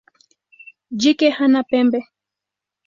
[1.01, 1.99] Jike hana pembe.